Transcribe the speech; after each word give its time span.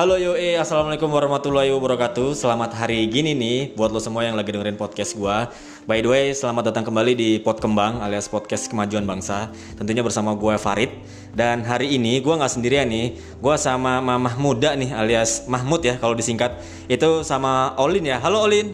Halo 0.00 0.16
YOE, 0.16 0.56
Assalamualaikum 0.56 1.12
warahmatullahi 1.12 1.68
wabarakatuh. 1.76 2.32
Selamat 2.32 2.72
hari 2.72 3.04
gini 3.12 3.36
nih 3.36 3.76
buat 3.76 3.92
lo 3.92 4.00
semua 4.00 4.24
yang 4.24 4.32
lagi 4.32 4.48
dengerin 4.48 4.80
podcast 4.80 5.12
gua. 5.12 5.52
By 5.84 6.00
the 6.00 6.08
way, 6.08 6.24
selamat 6.32 6.72
datang 6.72 6.88
kembali 6.88 7.12
di 7.12 7.36
Pot 7.36 7.60
Kembang 7.60 8.00
alias 8.00 8.24
Podcast 8.24 8.72
Kemajuan 8.72 9.04
Bangsa. 9.04 9.52
Tentunya 9.76 10.00
bersama 10.00 10.32
gue 10.32 10.56
Farid. 10.56 11.04
Dan 11.36 11.68
hari 11.68 12.00
ini 12.00 12.16
gua 12.24 12.40
nggak 12.40 12.48
sendirian 12.48 12.88
nih. 12.88 13.20
Gua 13.44 13.60
sama 13.60 14.00
Mamah 14.00 14.40
Muda 14.40 14.72
nih 14.72 14.88
alias 14.88 15.44
Mahmud 15.44 15.84
ya 15.84 16.00
kalau 16.00 16.16
disingkat. 16.16 16.56
Itu 16.88 17.20
sama 17.20 17.76
Olin 17.76 18.08
ya, 18.08 18.16
halo 18.24 18.48
Olin. 18.48 18.72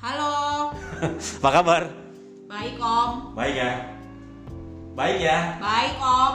Halo, 0.00 0.72
Apa 1.44 1.50
kabar? 1.60 1.92
baik 2.48 2.80
Om. 2.80 3.36
Baik 3.36 3.52
ya 3.52 3.97
Baik 4.98 5.22
ya 5.22 5.62
Baik 5.62 5.94
Om. 6.02 6.34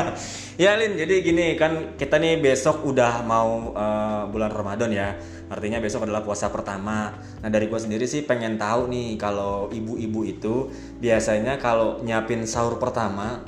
ya 0.68 0.76
Lin, 0.76 0.92
jadi 0.92 1.24
gini 1.24 1.56
kan 1.56 1.96
kita 1.96 2.20
nih 2.20 2.36
besok 2.36 2.84
udah 2.84 3.24
mau 3.24 3.72
eh, 3.72 4.22
bulan 4.28 4.52
Ramadan 4.52 4.92
ya. 4.92 5.16
Artinya 5.48 5.80
besok 5.80 6.04
adalah 6.04 6.20
puasa 6.20 6.52
pertama. 6.52 7.16
Nah 7.40 7.48
dari 7.48 7.64
gua 7.64 7.80
sendiri 7.80 8.04
sih 8.04 8.28
pengen 8.28 8.60
tahu 8.60 8.92
nih 8.92 9.16
kalau 9.16 9.72
ibu-ibu 9.72 10.20
itu 10.28 10.68
biasanya 11.00 11.56
kalau 11.56 12.04
nyiapin 12.04 12.44
sahur 12.44 12.76
pertama 12.76 13.40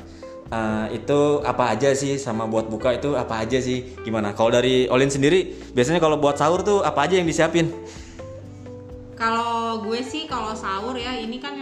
eh, 0.49 0.97
itu 0.97 1.45
apa 1.45 1.77
aja 1.77 1.93
sih 1.93 2.17
sama 2.17 2.49
buat 2.49 2.73
buka 2.73 2.97
itu 2.97 3.13
apa 3.13 3.45
aja 3.45 3.61
sih? 3.61 3.93
Gimana? 4.09 4.33
Kalau 4.33 4.57
dari 4.57 4.89
Olin 4.89 5.13
sendiri 5.13 5.53
biasanya 5.77 6.01
kalau 6.01 6.17
buat 6.17 6.41
sahur 6.41 6.65
tuh 6.65 6.81
apa 6.81 7.05
aja 7.05 7.21
yang 7.21 7.29
disiapin? 7.29 7.69
Kalau 9.17 9.81
gue 9.81 10.05
sih 10.05 10.29
kalau 10.29 10.53
sahur 10.53 10.93
ya 10.93 11.17
ini 11.17 11.41
kan 11.41 11.57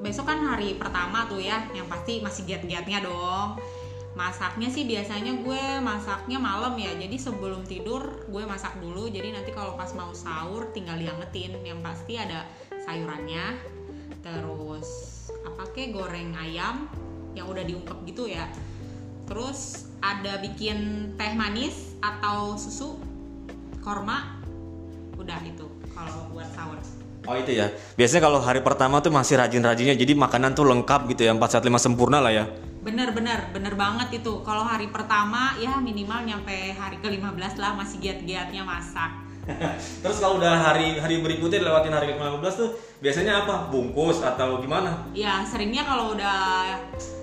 besok 0.00 0.24
kan 0.24 0.40
hari 0.40 0.72
pertama 0.80 1.28
tuh 1.28 1.36
ya, 1.36 1.68
yang 1.76 1.84
pasti 1.84 2.24
masih 2.24 2.48
giat-giatnya 2.48 3.04
dong. 3.04 3.60
Masaknya 4.16 4.72
sih 4.72 4.88
biasanya 4.88 5.36
gue 5.44 5.62
masaknya 5.84 6.40
malam 6.40 6.72
ya, 6.80 6.96
jadi 6.96 7.12
sebelum 7.20 7.68
tidur 7.68 8.24
gue 8.24 8.42
masak 8.48 8.80
dulu. 8.80 9.12
Jadi 9.12 9.36
nanti 9.36 9.52
kalau 9.52 9.76
pas 9.76 9.92
mau 9.92 10.16
sahur 10.16 10.72
tinggal 10.72 10.96
diangetin. 10.96 11.60
Yang 11.60 11.84
pasti 11.84 12.16
ada 12.16 12.48
sayurannya, 12.88 13.60
terus 14.24 14.88
apa 15.44 15.68
kek 15.76 15.92
goreng 15.92 16.32
ayam 16.40 16.88
yang 17.36 17.44
udah 17.44 17.68
diungkep 17.68 18.00
gitu 18.08 18.32
ya. 18.32 18.48
Terus 19.28 19.92
ada 20.00 20.40
bikin 20.40 21.12
teh 21.20 21.36
manis 21.36 22.00
atau 22.00 22.56
susu 22.56 22.96
korma 23.84 24.40
udah 25.20 25.40
itu 25.44 25.73
kalau 25.94 26.28
buat 26.34 26.50
sahur 26.52 26.78
Oh 27.24 27.32
itu 27.40 27.56
ya. 27.56 27.72
Biasanya 27.96 28.28
kalau 28.28 28.36
hari 28.44 28.60
pertama 28.60 29.00
tuh 29.00 29.08
masih 29.08 29.40
rajin-rajinnya 29.40 29.96
jadi 29.96 30.12
makanan 30.12 30.52
tuh 30.52 30.68
lengkap 30.68 31.08
gitu 31.08 31.24
ya 31.24 31.32
4 31.32 31.40
sehat 31.48 31.64
5 31.64 31.72
sempurna 31.80 32.20
lah 32.20 32.28
ya. 32.28 32.44
bener 32.84 33.16
bener 33.16 33.48
bener 33.48 33.72
banget 33.80 34.20
itu 34.20 34.44
kalau 34.44 34.60
hari 34.60 34.92
pertama 34.92 35.56
ya 35.56 35.80
minimal 35.80 36.20
nyampe 36.20 36.76
hari 36.76 37.00
ke 37.00 37.08
15 37.08 37.56
lah 37.56 37.72
masih 37.80 37.96
giat-giatnya 37.96 38.60
masak 38.60 39.08
Terus 40.04 40.20
kalau 40.20 40.36
udah 40.36 40.52
hari 40.52 41.00
hari 41.00 41.24
berikutnya 41.24 41.64
lewatin 41.64 41.96
hari 41.96 42.12
ke-15 42.12 42.52
tuh 42.60 42.76
biasanya 43.00 43.48
apa? 43.48 43.72
Bungkus 43.72 44.20
atau 44.20 44.60
gimana? 44.60 45.08
ya 45.16 45.40
seringnya 45.48 45.88
kalau 45.88 46.12
udah 46.12 46.76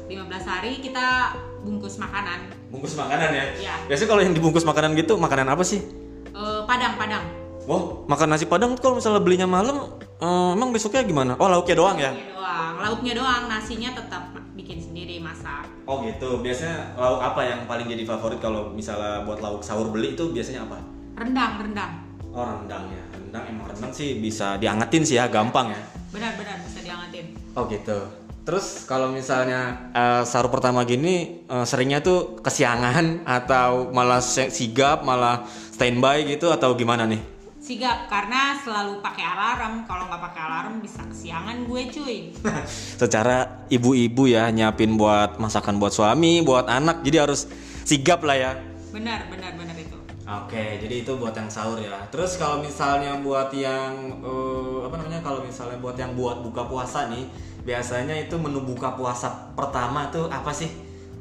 15 0.09 0.17
hari 0.49 0.81
kita 0.81 1.37
bungkus 1.61 2.01
makanan 2.01 2.49
Bungkus 2.73 2.97
makanan 2.97 3.29
ya. 3.29 3.45
Iya. 3.61 3.75
Biasanya 3.85 4.09
kalau 4.09 4.21
yang 4.25 4.33
dibungkus 4.33 4.65
makanan 4.65 4.97
gitu 4.97 5.13
makanan 5.21 5.45
apa 5.45 5.61
sih? 5.61 5.85
Eh, 6.33 6.61
padang 6.65 6.97
padang 6.97 7.40
Wah, 7.61 7.81
makan 8.09 8.27
nasi 8.33 8.49
padang 8.49 8.73
tuh 8.73 8.81
kalau 8.81 8.95
misalnya 8.97 9.21
belinya 9.21 9.45
malam 9.45 9.77
eh, 10.17 10.49
emang 10.57 10.73
besoknya 10.73 11.05
gimana? 11.05 11.37
Oh, 11.37 11.45
lauknya 11.45 11.75
doang 11.77 11.97
ya? 11.97 12.09
lauknya 12.11 12.33
doang 12.33 12.73
lauknya 12.81 13.13
doang 13.15 13.43
nasinya 13.47 13.89
tetap 13.93 14.23
bikin 14.51 14.81
sendiri 14.81 15.21
masak 15.21 15.69
Oh 15.85 16.01
gitu. 16.01 16.41
Biasanya 16.41 16.97
lauk 16.97 17.21
apa 17.21 17.41
yang 17.43 17.59
paling 17.65 17.85
jadi 17.85 18.03
favorit 18.03 18.39
kalau 18.39 18.69
misalnya 18.71 19.21
buat 19.23 19.39
lauk 19.39 19.61
sahur 19.61 19.89
beli 19.89 20.13
itu 20.13 20.29
biasanya 20.29 20.65
apa? 20.65 20.77
rendang 21.17 21.53
rendang 21.61 21.91
Oh, 22.31 22.47
rendang 22.47 22.87
ya. 22.89 23.03
Rendang 23.11 23.43
emang 23.45 23.65
rendang 23.69 23.91
sih 23.91 24.17
bisa 24.17 24.55
diangetin 24.55 25.03
sih 25.03 25.19
ya, 25.19 25.27
gampang 25.27 25.69
ya. 25.69 25.81
benar-benar 26.11 26.59
bisa 26.63 26.79
diangetin 26.81 27.25
Oh 27.53 27.67
gitu. 27.67 27.99
Terus 28.41 28.89
kalau 28.89 29.13
misalnya 29.13 29.91
eh, 29.93 30.23
sahur 30.25 30.49
pertama 30.49 30.81
gini 30.81 31.45
eh, 31.45 31.65
seringnya 31.67 32.01
tuh 32.01 32.41
kesiangan 32.41 33.21
atau 33.23 33.93
malah 33.93 34.19
sigap, 34.23 35.05
malah 35.05 35.45
standby 35.45 36.25
gitu 36.25 36.49
atau 36.49 36.73
gimana 36.73 37.05
nih? 37.05 37.21
Sigap 37.61 38.09
karena 38.09 38.57
selalu 38.65 39.05
pakai 39.05 39.21
alarm 39.21 39.85
kalau 39.85 40.09
nggak 40.09 40.21
pakai 40.33 40.41
alarm 40.49 40.81
bisa 40.81 41.05
kesiangan 41.05 41.69
gue 41.69 41.81
cuy 41.93 42.17
Secara 43.01 43.69
ibu-ibu 43.69 44.25
ya 44.25 44.49
nyiapin 44.49 44.97
buat 44.97 45.37
masakan 45.37 45.77
buat 45.77 45.93
suami, 45.93 46.41
buat 46.41 46.65
anak, 46.65 47.05
jadi 47.05 47.29
harus 47.29 47.45
sigap 47.85 48.25
lah 48.25 48.35
ya. 48.35 48.51
benar 48.91 49.29
benar 49.29 49.55
benar 49.55 49.77
itu 49.77 50.01
Oke, 50.31 50.79
jadi 50.79 51.03
itu 51.03 51.11
buat 51.19 51.35
yang 51.35 51.51
sahur 51.51 51.75
ya. 51.75 52.07
Terus 52.07 52.39
kalau 52.39 52.63
misalnya 52.63 53.19
buat 53.19 53.51
yang 53.51 54.23
eh, 54.23 54.79
apa 54.87 54.95
namanya? 54.95 55.19
Kalau 55.19 55.43
misalnya 55.43 55.75
buat 55.83 55.99
yang 55.99 56.15
buat 56.15 56.39
buka 56.39 56.71
puasa 56.71 57.11
nih, 57.11 57.27
biasanya 57.67 58.15
itu 58.15 58.39
menu 58.39 58.63
buka 58.63 58.95
puasa 58.95 59.51
pertama 59.59 60.07
tuh 60.07 60.31
apa 60.31 60.55
sih 60.55 60.71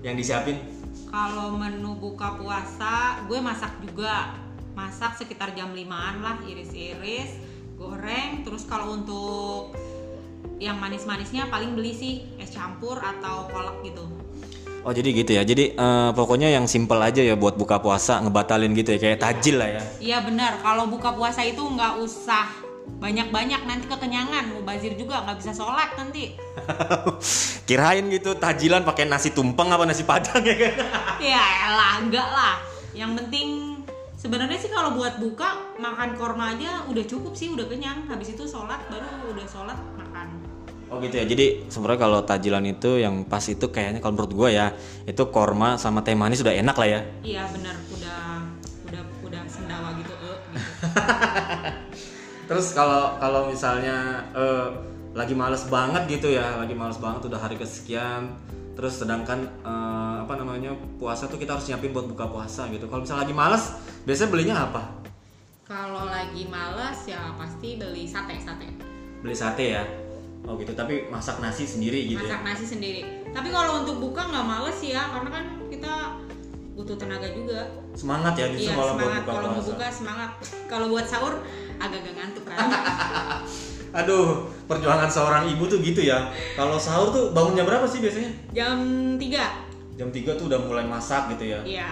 yang 0.06 0.14
disiapin? 0.14 0.62
Kalau 1.10 1.58
menu 1.58 1.98
buka 1.98 2.38
puasa, 2.38 3.26
gue 3.26 3.38
masak 3.42 3.82
juga. 3.82 4.30
Masak 4.80 5.20
sekitar 5.20 5.52
jam 5.52 5.76
5-an 5.76 6.24
lah, 6.24 6.40
iris-iris, 6.48 7.36
goreng. 7.76 8.40
Terus 8.40 8.64
kalau 8.64 8.96
untuk 8.96 9.76
yang 10.56 10.80
manis-manisnya 10.80 11.52
paling 11.52 11.76
beli 11.76 11.92
sih 11.92 12.14
es 12.40 12.48
campur 12.48 12.96
atau 12.96 13.44
kolak 13.52 13.76
gitu. 13.84 14.08
Oh 14.80 14.92
jadi 14.96 15.12
gitu 15.12 15.36
ya. 15.36 15.44
Jadi 15.44 15.76
eh, 15.76 16.10
pokoknya 16.16 16.48
yang 16.48 16.64
simple 16.64 16.96
aja 16.96 17.20
ya 17.20 17.36
buat 17.36 17.60
buka 17.60 17.84
puasa 17.84 18.24
ngebatalin 18.24 18.72
gitu 18.72 18.96
ya 18.96 18.98
kayak 19.04 19.20
tajil 19.20 19.60
lah 19.60 19.68
ya. 19.68 19.82
Iya 20.00 20.18
benar, 20.24 20.64
kalau 20.64 20.88
buka 20.88 21.12
puasa 21.12 21.44
itu 21.44 21.60
nggak 21.60 22.00
usah 22.00 22.48
banyak-banyak 23.00 23.60
nanti 23.68 23.84
kekenyangan, 23.84 24.56
mubazir 24.56 24.96
juga 24.96 25.20
nggak 25.28 25.36
bisa 25.44 25.52
sholat 25.52 25.92
nanti. 26.00 26.40
Kirain 27.68 28.08
gitu 28.08 28.32
tajilan 28.32 28.80
pakai 28.80 29.04
nasi 29.04 29.36
tumpeng 29.36 29.68
apa 29.68 29.84
nasi 29.84 30.08
padang 30.08 30.40
ya 30.40 30.56
kan? 30.56 30.72
ya 31.20 31.44
elah, 31.68 32.00
enggak 32.00 32.28
lah. 32.32 32.54
Yang 32.96 33.10
penting 33.22 33.48
sebenarnya 34.20 34.58
sih 34.60 34.68
kalau 34.68 35.00
buat 35.00 35.16
buka 35.16 35.80
makan 35.80 36.12
korma 36.20 36.52
aja 36.52 36.84
udah 36.92 37.04
cukup 37.08 37.32
sih, 37.32 37.48
udah 37.48 37.64
kenyang. 37.64 38.04
Habis 38.04 38.36
itu 38.36 38.44
sholat 38.44 38.84
baru 38.92 39.32
udah 39.32 39.46
sholat 39.48 39.78
makan. 39.96 40.28
Oh 40.92 41.00
gitu 41.00 41.16
ya. 41.16 41.24
Jadi 41.24 41.72
sebenarnya 41.72 42.00
kalau 42.04 42.20
tajilan 42.20 42.64
itu 42.68 43.00
yang 43.00 43.24
pas 43.24 43.40
itu 43.48 43.72
kayaknya 43.72 44.04
kalau 44.04 44.20
menurut 44.20 44.32
gua 44.36 44.48
ya 44.52 44.66
itu 45.08 45.22
korma 45.32 45.80
sama 45.80 46.04
teh 46.04 46.12
manis 46.12 46.44
sudah 46.44 46.52
enak 46.52 46.76
lah 46.76 46.88
ya. 46.88 47.00
Iya 47.24 47.42
benar, 47.48 47.76
udah 47.88 48.20
udah 48.92 49.02
udah 49.24 49.42
sendawa 49.48 49.88
gitu. 49.96 50.12
eh, 50.12 50.36
gitu. 50.52 50.68
Terus 52.50 52.66
kalau 52.76 53.16
kalau 53.22 53.48
misalnya 53.48 54.28
eh, 54.36 54.68
lagi 55.10 55.34
males 55.34 55.66
banget 55.66 56.02
gitu 56.06 56.30
ya, 56.30 56.58
lagi 56.62 56.74
males 56.74 56.98
banget 57.02 57.26
udah 57.26 57.40
hari 57.42 57.58
kesekian, 57.58 58.30
terus 58.78 59.02
sedangkan 59.02 59.42
eh, 59.66 60.16
apa 60.22 60.34
namanya 60.38 60.70
puasa 61.02 61.26
tuh 61.26 61.38
kita 61.38 61.58
harus 61.58 61.66
nyiapin 61.66 61.90
buat 61.90 62.06
buka 62.06 62.30
puasa 62.30 62.70
gitu. 62.70 62.86
Kalau 62.86 63.02
misalnya 63.02 63.26
lagi 63.26 63.34
males, 63.34 63.64
biasanya 64.06 64.30
belinya 64.30 64.56
apa? 64.70 64.82
Kalau 65.66 66.10
lagi 66.10 66.50
malas 66.50 67.06
ya 67.06 67.30
pasti 67.38 67.78
beli 67.78 68.02
sate 68.06 68.38
sate. 68.42 68.74
Beli 69.22 69.34
sate 69.34 69.66
ya. 69.78 69.84
Oh 70.48 70.56
gitu, 70.56 70.72
tapi 70.74 71.06
masak 71.12 71.38
nasi 71.38 71.68
sendiri 71.68 72.10
gitu 72.10 72.24
Masak 72.26 72.42
ya. 72.42 72.46
nasi 72.48 72.64
sendiri. 72.66 73.02
Tapi 73.30 73.52
kalau 73.52 73.84
untuk 73.84 74.02
buka 74.02 74.24
nggak 74.24 74.46
males 74.46 74.78
ya, 74.82 75.10
karena 75.14 75.30
kan 75.30 75.44
kita 75.70 75.92
butuh 76.74 76.96
tenaga 76.96 77.28
juga. 77.30 77.60
Semangat 77.92 78.34
ya 78.34 78.46
justru 78.50 78.72
Iya 78.72 78.78
malah 78.78 78.94
buat 78.96 79.14
buka 79.20 79.30
kalau 79.30 79.50
buka 79.62 79.86
semangat. 79.92 80.30
Kalau 80.66 80.86
buat 80.90 81.06
sahur 81.06 81.34
agak-agak 81.78 82.14
ngantuk 82.18 82.44
kan. 82.46 82.58
Aduh, 83.90 84.26
perjuangan 84.64 85.10
seorang 85.10 85.44
ibu 85.48 85.66
tuh 85.66 85.78
gitu 85.80 86.00
ya. 86.00 86.30
Kalau 86.54 86.78
sahur 86.78 87.10
tuh 87.10 87.24
bangunnya 87.30 87.62
berapa 87.62 87.82
sih 87.84 87.98
biasanya? 87.98 88.30
Jam 88.50 88.78
3 89.18 89.98
Jam 89.98 90.08
3 90.08 90.32
tuh 90.32 90.46
udah 90.46 90.60
mulai 90.60 90.86
masak 90.86 91.34
gitu 91.34 91.50
ya. 91.50 91.60
Iya. 91.60 91.90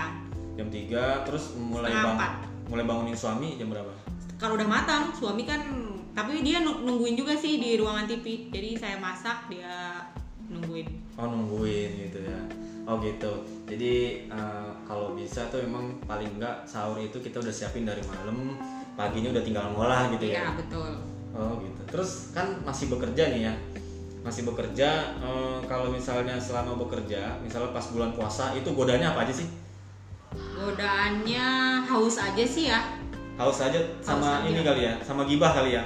Jam 0.55 0.69
3 0.69 1.27
terus 1.27 1.55
mulai 1.55 1.91
Setengah 1.91 2.05
bang 2.05 2.17
empat. 2.17 2.33
mulai 2.69 2.85
bangunin 2.85 3.17
suami 3.17 3.57
jam 3.57 3.69
berapa? 3.69 3.91
Kalau 4.37 4.55
udah 4.55 4.69
matang, 4.69 5.11
suami 5.11 5.43
kan 5.43 5.59
tapi 6.13 6.43
dia 6.43 6.61
nu- 6.61 6.83
nungguin 6.83 7.15
juga 7.15 7.35
sih 7.35 7.57
di 7.57 7.75
ruangan 7.75 8.07
TV. 8.07 8.47
Jadi 8.49 8.77
saya 8.77 8.97
masak, 8.97 9.49
dia 9.49 9.99
nungguin. 10.47 10.87
Oh 11.15 11.27
nungguin 11.27 11.91
gitu 12.01 12.19
ya. 12.23 12.39
Oh 12.85 12.97
gitu. 12.99 13.33
Jadi 13.67 13.95
eh, 14.25 14.71
kalau 14.83 15.13
bisa 15.13 15.45
tuh 15.49 15.61
emang 15.61 15.99
paling 16.05 16.31
enggak 16.33 16.63
sahur 16.65 16.97
itu 16.97 17.19
kita 17.19 17.39
udah 17.39 17.51
siapin 17.51 17.83
dari 17.83 18.01
malam, 18.05 18.55
paginya 18.95 19.31
udah 19.31 19.43
tinggal 19.43 19.67
ngolah 19.73 20.09
gitu 20.11 20.25
Iya, 20.27 20.43
ya. 20.45 20.51
betul. 20.55 20.93
Oh 21.37 21.61
gitu. 21.61 21.81
Terus 21.89 22.33
kan 22.33 22.61
masih 22.65 22.89
bekerja 22.93 23.33
nih 23.33 23.41
ya. 23.51 23.55
Masih 24.25 24.45
bekerja 24.45 25.17
eh, 25.21 25.59
kalau 25.65 25.89
misalnya 25.93 26.37
selama 26.41 26.77
bekerja, 26.77 27.41
misalnya 27.41 27.73
pas 27.73 27.87
bulan 27.93 28.13
puasa 28.13 28.53
itu 28.57 28.69
godanya 28.73 29.17
apa 29.17 29.25
aja 29.29 29.35
sih? 29.45 29.49
Godaannya 30.35 31.47
haus 31.89 32.17
aja 32.21 32.45
sih 32.45 32.69
ya. 32.69 32.81
Haus 33.39 33.63
aja 33.63 33.79
sama 34.03 34.43
Haus 34.43 34.43
aja. 34.43 34.51
ini 34.51 34.61
kali 34.67 34.83
ya, 34.83 34.95
sama 35.07 35.23
gibah 35.25 35.55
kali 35.55 35.79
ya. 35.79 35.83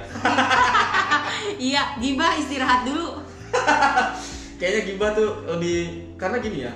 iya, 1.71 1.83
gibah 2.01 2.33
istirahat 2.35 2.81
dulu. 2.83 3.21
Kayaknya 4.59 4.81
gibah 4.89 5.09
tuh 5.13 5.29
lebih 5.45 6.09
karena 6.17 6.37
gini 6.41 6.65
ya. 6.65 6.73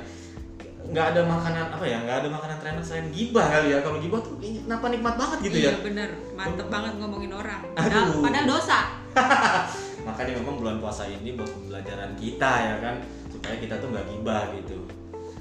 Nggak 0.88 1.06
ada 1.14 1.22
makanan 1.28 1.66
apa 1.76 1.86
ya 1.86 1.98
nggak 2.00 2.18
ada 2.24 2.30
makanan 2.32 2.56
terenak 2.64 2.86
selain 2.86 3.08
gibah 3.12 3.46
kali 3.48 3.68
ya. 3.76 3.80
Kalau 3.84 3.98
gibah 4.00 4.20
tuh 4.24 4.36
ini 4.40 4.64
kenapa 4.64 4.86
nikmat 4.88 5.16
banget 5.20 5.38
gitu 5.52 5.58
iya 5.60 5.72
ya? 5.76 5.84
bener. 5.84 6.10
Mantep 6.34 6.68
banget 6.72 6.94
ngomongin 7.00 7.32
orang. 7.36 7.62
Aduh. 7.76 7.84
padahal, 7.84 8.08
padahal 8.24 8.46
dosa. 8.48 8.80
Makanya 10.08 10.34
memang 10.40 10.56
bulan 10.64 10.78
puasa 10.80 11.04
ini 11.10 11.36
buat 11.36 11.52
pembelajaran 11.52 12.16
kita 12.16 12.52
ya 12.64 12.76
kan 12.80 12.96
supaya 13.28 13.56
kita 13.60 13.76
tuh 13.84 13.88
nggak 13.92 14.06
gibah 14.08 14.44
gitu. 14.56 14.80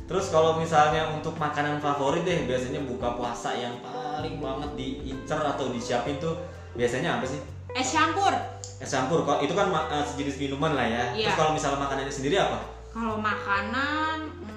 Terus 0.07 0.31
kalau 0.31 0.55
misalnya 0.59 1.11
untuk 1.11 1.35
makanan 1.35 1.83
favorit 1.83 2.23
deh 2.23 2.47
biasanya 2.47 2.79
buka 2.87 3.19
puasa 3.19 3.51
yang 3.59 3.75
paling 3.83 4.39
banget 4.39 4.71
diincer 4.79 5.39
atau 5.43 5.75
disiapin 5.75 6.19
tuh 6.23 6.39
biasanya 6.79 7.19
apa 7.19 7.27
sih? 7.27 7.43
Es 7.75 7.91
campur. 7.91 8.31
Es 8.79 8.91
campur. 8.95 9.27
Kok 9.27 9.43
itu 9.43 9.55
kan 9.55 9.75
eh, 9.75 10.07
sejenis 10.07 10.39
minuman 10.39 10.79
lah 10.79 10.87
ya. 10.87 11.05
Iya. 11.11 11.27
terus 11.27 11.37
kalau 11.43 11.53
misalnya 11.59 11.79
makanannya 11.83 12.15
sendiri 12.15 12.39
apa? 12.39 12.59
Kalau 12.95 13.19
makanan 13.19 14.17
hmm, 14.31 14.56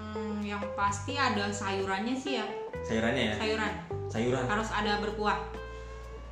yang 0.49 0.63
pasti 0.73 1.13
ada 1.13 1.53
sayurannya 1.53 2.17
sih 2.17 2.41
ya? 2.41 2.45
Sayurannya 2.81 3.23
ya? 3.29 3.35
Sayuran. 3.37 3.73
Sayuran? 4.09 4.43
Harus 4.49 4.69
ada 4.73 4.97
berkuah. 4.97 5.37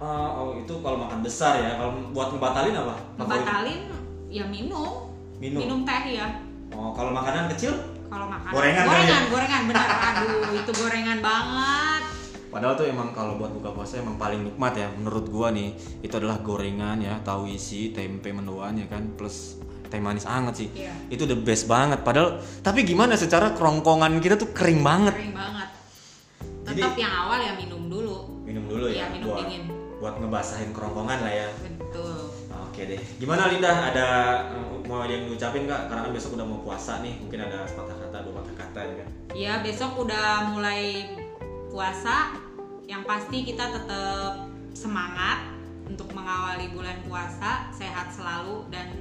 Oh, 0.02 0.30
oh, 0.34 0.50
itu 0.58 0.74
kalau 0.82 0.98
makan 0.98 1.22
besar 1.22 1.62
ya 1.62 1.78
kalau 1.78 2.02
buat 2.14 2.34
ngebatalin 2.34 2.74
apa? 2.74 2.96
Ngebatalin 3.22 3.82
ya 4.30 4.46
minum. 4.50 5.14
Minum. 5.38 5.86
teh 5.86 6.18
ya. 6.18 6.42
Oh 6.74 6.94
kalau 6.98 7.14
makanan 7.14 7.46
kecil? 7.54 7.78
Kalau 8.08 8.26
makan 8.26 8.50
Gorengan 8.50 8.86
kali 8.88 8.90
gorengan 8.90 9.22
ya? 9.22 9.30
gorengan 9.30 9.62
benar. 9.70 9.88
Aduh 9.90 10.50
itu 10.58 10.72
gorengan 10.74 11.20
banget. 11.22 12.02
Padahal 12.48 12.74
tuh 12.74 12.88
emang 12.90 13.14
kalau 13.14 13.38
buat 13.38 13.54
buka 13.54 13.70
puasa 13.70 14.02
emang 14.02 14.18
paling 14.18 14.42
nikmat 14.42 14.74
ya 14.74 14.88
menurut 14.98 15.30
gua 15.30 15.54
nih. 15.54 15.78
Itu 16.02 16.18
adalah 16.18 16.42
gorengan 16.42 16.98
ya 17.06 17.22
tahu 17.22 17.46
isi 17.54 17.94
tempe 17.94 18.34
mendoan 18.34 18.82
ya 18.82 18.90
kan 18.90 19.14
plus 19.14 19.62
teh 19.88 20.00
manis 20.00 20.28
anget 20.28 20.54
sih. 20.66 20.70
Iya. 20.76 20.94
itu 21.08 21.24
the 21.24 21.36
best 21.36 21.66
banget. 21.66 22.04
Padahal 22.04 22.40
tapi 22.60 22.84
gimana 22.84 23.16
secara 23.16 23.56
kerongkongan 23.56 24.20
kita 24.20 24.36
tuh 24.36 24.52
kering 24.52 24.84
banget. 24.84 25.16
Kering 25.16 25.36
banget. 25.36 25.70
Jadi- 26.68 26.84
tetap 26.84 26.96
yang 27.00 27.14
awal 27.16 27.40
ya 27.40 27.54
minum 27.56 27.88
dulu. 27.88 28.44
Minum 28.44 28.68
dulu 28.68 28.86
Iya, 28.92 29.08
ya 29.08 29.16
minum 29.16 29.32
buat 29.32 29.40
dingin. 29.44 29.64
buat 29.98 30.16
ngebasahin 30.20 30.72
kerongkongan 30.76 31.20
lah 31.24 31.34
ya. 31.34 31.48
Betul. 31.64 32.20
Oke 32.68 32.82
deh. 32.86 33.02
Gimana 33.18 33.50
Linda? 33.50 33.72
Ada 33.90 34.08
mau 34.86 35.02
yang 35.04 35.26
diucapin 35.26 35.66
nggak? 35.66 35.90
Karena 35.90 36.02
kan 36.06 36.12
besok 36.14 36.38
udah 36.38 36.46
mau 36.46 36.60
puasa 36.62 37.02
nih. 37.02 37.18
Mungkin 37.24 37.40
ada 37.42 37.66
sepatah 37.66 37.96
kata 37.98 38.18
dua 38.22 38.34
patah 38.44 38.56
kata 38.56 38.80
ya 38.84 38.94
kan. 39.02 39.08
Ya 39.34 39.54
besok 39.64 39.92
udah 39.98 40.52
mulai 40.52 41.08
puasa. 41.72 42.36
Yang 42.88 43.04
pasti 43.04 43.38
kita 43.44 43.66
tetap 43.74 44.48
semangat 44.72 45.44
untuk 45.88 46.12
mengawali 46.14 46.72
bulan 46.72 47.00
puasa. 47.04 47.68
Sehat 47.74 48.14
selalu 48.14 48.68
dan 48.70 48.92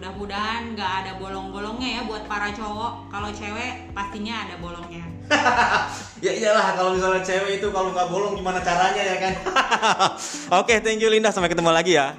mudah-mudahan 0.00 0.72
nggak 0.72 0.92
ada 1.04 1.12
bolong-bolongnya 1.20 2.00
ya 2.00 2.02
buat 2.08 2.24
para 2.24 2.48
cowok. 2.56 3.12
Kalau 3.12 3.28
cewek 3.36 3.92
pastinya 3.92 4.48
ada 4.48 4.56
bolongnya. 4.56 5.04
Ya 6.20 6.36
iyalah 6.36 6.76
kalau 6.76 6.92
misalnya 6.92 7.24
cewek 7.24 7.64
itu 7.64 7.68
kalau 7.72 7.96
nggak 7.96 8.12
bolong 8.12 8.36
gimana 8.36 8.60
caranya 8.60 9.00
ya 9.00 9.16
kan? 9.16 9.34
Oke 10.60 10.80
thank 10.80 11.00
you 11.00 11.08
Linda. 11.12 11.32
Sampai 11.32 11.48
ketemu 11.52 11.72
lagi 11.72 11.96
ya. 11.96 12.12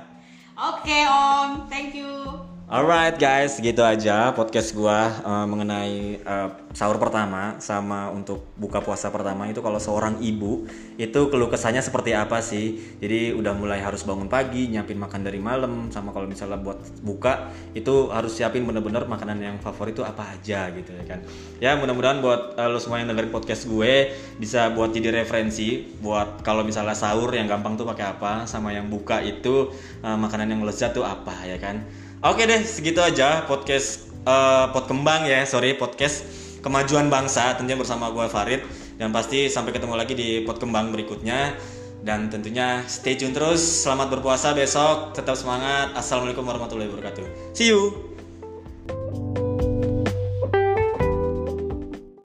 Oke 0.58 1.06
om. 1.06 1.70
Thank 1.70 1.98
you 1.98 2.51
Alright 2.72 3.20
guys, 3.20 3.60
gitu 3.60 3.84
aja 3.84 4.32
podcast 4.32 4.72
gua 4.72 5.12
eh, 5.12 5.44
mengenai 5.44 6.24
eh, 6.24 6.50
sahur 6.72 6.96
pertama 7.04 7.60
sama 7.60 8.08
untuk 8.16 8.48
buka 8.56 8.80
puasa 8.80 9.12
pertama 9.12 9.44
itu 9.52 9.60
kalau 9.60 9.76
seorang 9.76 10.24
ibu 10.24 10.64
itu 10.96 11.20
keluh 11.28 11.52
kesahnya 11.52 11.84
seperti 11.84 12.16
apa 12.16 12.40
sih? 12.40 12.80
Jadi 13.04 13.36
udah 13.36 13.52
mulai 13.60 13.84
harus 13.84 14.08
bangun 14.08 14.32
pagi, 14.32 14.72
nyiapin 14.72 14.96
makan 14.96 15.20
dari 15.20 15.44
malam 15.44 15.92
sama 15.92 16.16
kalau 16.16 16.32
misalnya 16.32 16.64
buat 16.64 16.80
buka 17.04 17.52
itu 17.76 18.08
harus 18.08 18.40
siapin 18.40 18.64
bener-bener 18.64 19.04
makanan 19.04 19.44
yang 19.44 19.60
favorit 19.60 19.92
itu 19.92 20.08
apa 20.08 20.32
aja 20.32 20.72
gitu 20.72 20.96
ya 20.96 21.04
kan. 21.04 21.20
Ya 21.60 21.76
mudah-mudahan 21.76 22.24
buat 22.24 22.56
eh, 22.56 22.72
lo 22.72 22.80
semua 22.80 23.04
yang 23.04 23.12
dengerin 23.12 23.36
podcast 23.36 23.68
gue 23.68 24.16
bisa 24.40 24.72
buat 24.72 24.96
jadi 24.96 25.12
referensi 25.12 25.92
buat 26.00 26.40
kalau 26.40 26.64
misalnya 26.64 26.96
sahur 26.96 27.36
yang 27.36 27.52
gampang 27.52 27.76
tuh 27.76 27.84
pakai 27.84 28.16
apa 28.16 28.48
sama 28.48 28.72
yang 28.72 28.88
buka 28.88 29.20
itu 29.20 29.76
eh, 30.08 30.16
makanan 30.16 30.56
yang 30.56 30.64
lezat 30.64 30.96
tuh 30.96 31.04
apa 31.04 31.36
ya 31.44 31.60
kan. 31.60 32.01
Oke 32.22 32.46
deh, 32.46 32.62
segitu 32.62 33.02
aja 33.02 33.50
podcast 33.50 34.06
eh, 34.30 34.66
pot 34.70 34.86
kembang 34.86 35.26
ya, 35.26 35.42
sorry 35.42 35.74
podcast 35.74 36.22
kemajuan 36.62 37.10
bangsa 37.10 37.58
tentunya 37.58 37.74
bersama 37.74 38.14
gue 38.14 38.30
Farid 38.30 38.62
dan 39.02 39.10
pasti 39.10 39.50
sampai 39.50 39.74
ketemu 39.74 39.98
lagi 39.98 40.14
di 40.14 40.46
pot 40.46 40.62
kembang 40.62 40.94
berikutnya 40.94 41.58
dan 42.06 42.30
tentunya 42.30 42.86
stay 42.86 43.18
tune 43.18 43.34
terus. 43.34 43.62
Selamat 43.62 44.14
berpuasa 44.14 44.54
besok, 44.54 45.18
tetap 45.18 45.34
semangat. 45.34 45.98
Assalamualaikum 45.98 46.46
warahmatullahi 46.46 46.94
wabarakatuh. 46.94 47.58
See 47.58 47.74
you. 47.74 48.11